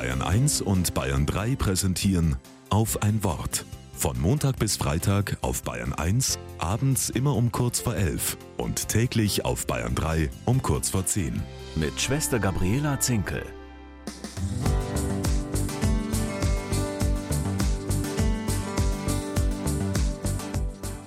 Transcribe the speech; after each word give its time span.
Bayern 0.00 0.22
1 0.22 0.62
und 0.62 0.94
Bayern 0.94 1.26
3 1.26 1.56
präsentieren 1.56 2.36
auf 2.70 3.02
ein 3.02 3.22
Wort. 3.22 3.66
Von 3.92 4.18
Montag 4.18 4.58
bis 4.58 4.78
Freitag 4.78 5.36
auf 5.42 5.62
Bayern 5.62 5.92
1, 5.92 6.38
abends 6.56 7.10
immer 7.10 7.36
um 7.36 7.52
kurz 7.52 7.80
vor 7.80 7.94
11 7.94 8.38
und 8.56 8.88
täglich 8.88 9.44
auf 9.44 9.66
Bayern 9.66 9.94
3 9.94 10.30
um 10.46 10.62
kurz 10.62 10.88
vor 10.88 11.04
10. 11.04 11.42
Mit 11.76 12.00
Schwester 12.00 12.38
Gabriela 12.38 12.98
Zinkel. 12.98 13.42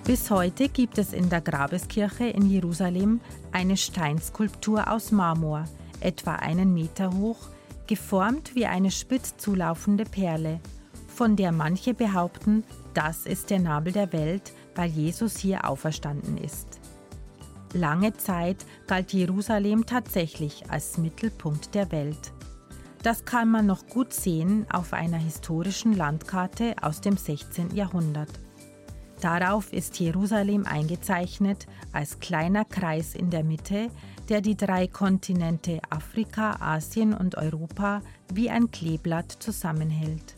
Bis 0.06 0.30
heute 0.30 0.70
gibt 0.70 1.00
es 1.00 1.14
in 1.14 1.32
der 1.32 1.42
Grabeskirche 1.42 2.26
in 2.26 2.48
Jerusalem 2.48 3.22
eine 3.52 3.76
Steinskulptur 3.76 4.88
aus 4.88 5.12
Marmor, 5.12 5.66
etwa 6.00 6.36
einen 6.36 6.76
Meter 6.76 7.12
hoch, 7.12 7.40
geformt 7.88 8.56
wie 8.56 8.66
eine 8.66 8.92
spitz 8.92 9.38
zulaufende 9.38 10.06
Perle, 10.06 10.60
von 11.08 11.36
der 11.36 11.52
manche 11.52 11.94
behaupten, 11.94 12.64
das 12.94 13.26
ist 13.26 13.50
der 13.50 13.60
Nabel 13.60 13.94
der 13.94 14.12
Welt, 14.14 14.54
weil 14.76 14.90
Jesus 14.90 15.38
hier 15.38 15.68
auferstanden 15.68 16.38
ist. 16.38 16.80
Lange 17.74 18.14
Zeit 18.14 18.66
galt 18.88 19.14
Jerusalem 19.14 19.86
tatsächlich 19.86 20.70
als 20.70 20.98
Mittelpunkt 20.98 21.74
der 21.74 21.92
Welt. 21.92 22.32
Das 23.02 23.26
kann 23.26 23.50
man 23.50 23.66
noch 23.66 23.88
gut 23.88 24.14
sehen 24.14 24.66
auf 24.72 24.94
einer 24.94 25.18
historischen 25.18 25.94
Landkarte 25.94 26.76
aus 26.82 27.02
dem 27.02 27.18
16. 27.18 27.76
Jahrhundert. 27.76 28.30
Darauf 29.24 29.72
ist 29.72 30.02
Jerusalem 30.02 30.66
eingezeichnet 30.66 31.66
als 31.94 32.20
kleiner 32.20 32.66
Kreis 32.66 33.16
in 33.16 33.30
der 33.30 33.46
Mitte, 33.46 33.88
der 34.28 34.42
die 34.42 34.58
drei 34.58 34.86
Kontinente 34.86 35.80
Afrika, 35.90 36.58
Asien 36.60 37.14
und 37.14 37.38
Europa 37.38 38.02
wie 38.34 38.50
ein 38.50 38.70
Kleeblatt 38.70 39.32
zusammenhält. 39.32 40.36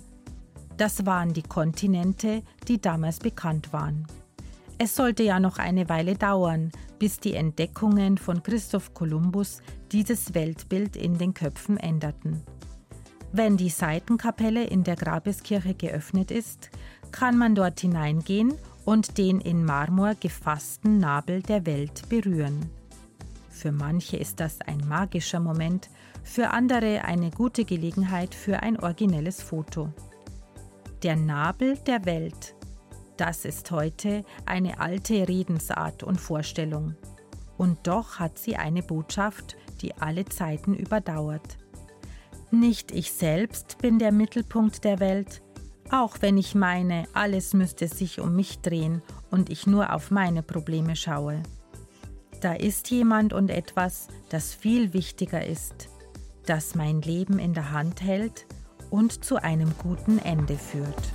Das 0.77 1.03
waren 1.08 1.33
die 1.33 1.42
Kontinente, 1.42 2.44
die 2.67 2.80
damals 2.80 3.17
bekannt 3.17 3.73
waren. 3.73 4.05
Es 4.77 4.95
sollte 4.95 5.23
ja 5.23 5.39
noch 5.39 5.58
eine 5.58 5.89
Weile 5.89 6.14
dauern, 6.14 6.72
bis 6.99 7.20
die 7.20 7.33
Entdeckungen 7.33 8.20
von 8.20 8.44
Christoph 8.44 8.94
Kolumbus 8.94 9.64
dieses 9.94 10.36
Weltbild 10.36 10.95
in 10.95 11.17
den 11.17 11.33
Köpfen 11.33 11.77
änderten. 11.77 12.44
Wenn 13.31 13.58
die 13.58 13.70
Seitenkapelle 13.70 14.64
in 14.64 14.83
der 14.83 14.95
Grabeskirche 14.95 15.73
geöffnet 15.73 16.30
ist, 16.30 16.70
kann 17.11 17.36
man 17.36 17.55
dort 17.55 17.80
hineingehen 17.80 18.53
und 18.86 19.17
den 19.17 19.41
in 19.41 19.66
Marmor 19.66 20.16
gefassten 20.16 21.00
Nabel 21.00 21.41
der 21.41 21.66
Welt 21.66 22.08
berühren. 22.08 22.69
Für 23.50 23.72
manche 23.72 24.17
ist 24.17 24.39
das 24.39 24.61
ein 24.61 24.88
magischer 24.88 25.39
Moment, 25.39 25.89
für 26.23 26.52
andere 26.52 27.03
eine 27.03 27.31
gute 27.31 27.66
Gelegenheit 27.66 28.33
für 28.36 28.61
ein 28.61 28.80
originelles 28.80 29.42
Foto. 29.42 29.89
Der 31.03 31.16
Nabel 31.16 31.77
der 31.86 32.05
Welt, 32.05 32.55
das 33.17 33.45
ist 33.45 33.72
heute 33.72 34.25
eine 34.45 34.80
alte 34.80 35.27
Redensart 35.27 36.03
und 36.03 36.20
Vorstellung. 36.20 36.95
Und 37.58 37.88
doch 37.88 38.20
hat 38.20 38.38
sie 38.38 38.58
eine 38.58 38.83
Botschaft, 38.83 39.55
die 39.81 39.95
alle 39.95 40.25
Zeiten 40.25 40.73
überdauert. 40.73 41.58
Nicht 42.52 42.92
ich 42.92 43.11
selbst 43.11 43.77
bin 43.77 43.99
der 43.99 44.11
Mittelpunkt 44.11 44.83
der 44.83 44.99
Welt, 44.99 45.42
auch 45.91 46.17
wenn 46.22 46.38
ich 46.38 46.55
meine, 46.55 47.08
alles 47.14 47.53
müsste 47.53 47.88
sich 47.88 48.19
um 48.19 48.36
mich 48.36 48.59
drehen 48.59 49.02
und 49.31 49.50
ich 49.50 49.67
nur 49.67 49.94
auf 49.94 50.11
meine 50.11 50.42
Probleme 50.44 50.95
schaue. 50.95 51.42
Da 52.42 52.53
ist 52.53 52.89
jemand 52.92 53.33
und 53.33 53.50
etwas, 53.50 54.08
das 54.30 54.53
viel 54.53 54.94
wichtiger 54.94 55.45
ist, 55.45 55.89
das 56.45 56.75
mein 56.75 57.02
Leben 57.02 57.39
in 57.39 57.53
der 57.53 57.72
Hand 57.72 58.02
hält 58.02 58.45
und 58.89 59.23
zu 59.23 59.42
einem 59.42 59.73
guten 59.77 60.19
Ende 60.19 60.58
führt. 60.58 61.14